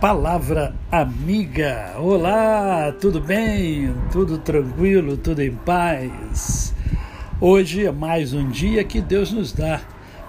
[0.00, 1.92] Palavra Amiga.
[1.98, 3.94] Olá, tudo bem?
[4.10, 5.18] Tudo tranquilo?
[5.18, 6.74] Tudo em paz?
[7.38, 9.82] Hoje é mais um dia que Deus nos dá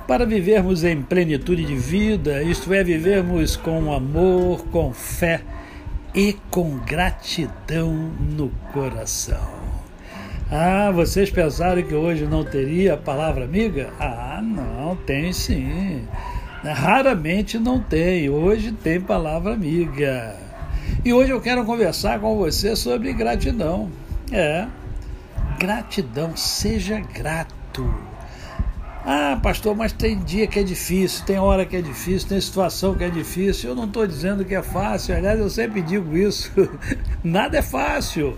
[0.05, 5.39] para vivermos em plenitude de vida, isto é, vivermos com amor, com fé
[6.13, 9.49] e com gratidão no coração.
[10.51, 13.89] Ah, vocês pensaram que hoje não teria a palavra amiga?
[13.97, 16.01] Ah, não, tem sim.
[16.63, 20.35] Raramente não tem, hoje tem palavra amiga.
[21.03, 23.89] E hoje eu quero conversar com você sobre gratidão.
[24.31, 24.67] É,
[25.57, 27.91] gratidão, seja grato.
[29.03, 32.93] Ah, pastor, mas tem dia que é difícil, tem hora que é difícil, tem situação
[32.93, 33.71] que é difícil.
[33.71, 36.51] Eu não estou dizendo que é fácil, aliás, eu sempre digo isso.
[37.23, 38.37] Nada é fácil.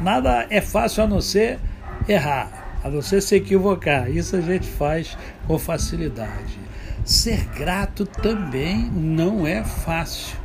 [0.00, 1.60] Nada é fácil a não ser
[2.08, 4.08] errar, a não ser se equivocar.
[4.08, 6.58] Isso a gente faz com facilidade.
[7.04, 10.36] Ser grato também não é fácil.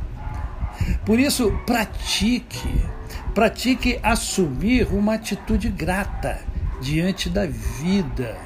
[1.06, 2.68] Por isso, pratique,
[3.32, 6.40] pratique assumir uma atitude grata
[6.80, 8.36] diante da vida.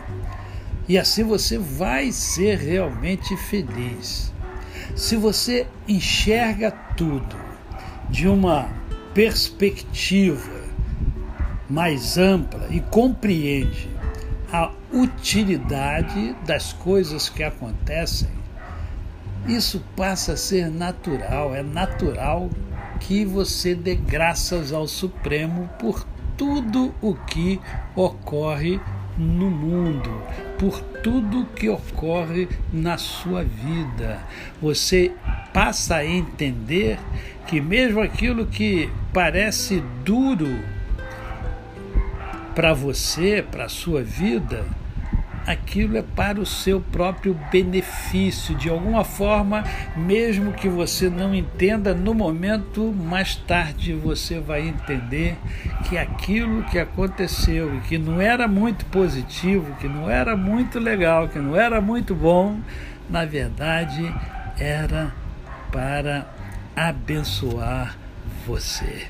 [0.87, 4.33] E assim você vai ser realmente feliz.
[4.95, 7.37] Se você enxerga tudo
[8.11, 8.69] de uma
[9.15, 10.56] perspectiva
[11.69, 13.89] mais ampla e compreende
[14.53, 18.29] a utilidade das coisas que acontecem,
[19.47, 21.55] isso passa a ser natural.
[21.55, 22.49] É natural
[23.01, 26.07] que você dê graças ao Supremo por
[26.37, 27.61] tudo o que
[27.95, 28.81] ocorre
[29.17, 30.11] no mundo,
[30.59, 34.21] por tudo que ocorre na sua vida.
[34.61, 35.13] Você
[35.53, 36.99] passa a entender
[37.47, 40.76] que, mesmo aquilo que parece duro
[42.57, 44.65] para você, para a sua vida,
[45.47, 48.55] aquilo é para o seu próprio benefício.
[48.55, 49.63] De alguma forma,
[49.95, 55.37] mesmo que você não entenda no momento, mais tarde você vai entender
[55.87, 61.29] que aquilo que aconteceu e que não era muito positivo, que não era muito legal,
[61.29, 62.59] que não era muito bom,
[63.11, 64.11] na verdade
[64.59, 65.13] era
[65.71, 66.27] para
[66.75, 67.99] abençoar
[68.47, 69.09] você.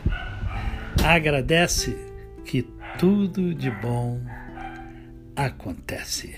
[1.04, 2.05] Agradece
[2.98, 4.20] tudo de bom
[5.34, 6.34] acontece.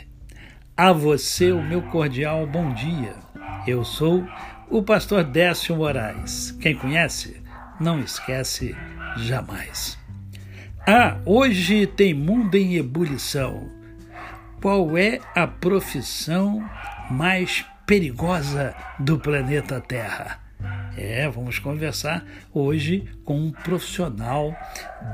[0.76, 3.14] A você o meu cordial bom dia.
[3.64, 4.26] Eu sou
[4.68, 6.50] o pastor Décio Moraes.
[6.60, 7.40] Quem conhece,
[7.78, 8.76] não esquece
[9.18, 9.96] jamais.
[10.84, 13.70] Ah, hoje tem mundo em ebulição.
[14.60, 16.68] Qual é a profissão
[17.08, 20.40] mais perigosa do planeta Terra?
[20.96, 24.56] É, vamos conversar hoje com um profissional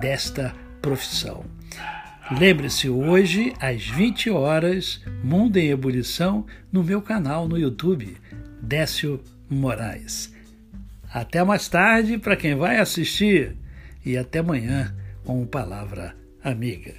[0.00, 1.46] desta profissão.
[2.38, 8.18] Lembre-se, hoje, às 20 horas, Mundo em Ebulição, no meu canal no YouTube,
[8.60, 9.18] Décio
[9.48, 10.30] Moraes.
[11.10, 13.56] Até mais tarde para quem vai assistir
[14.04, 16.92] e até amanhã com Palavra Amiga.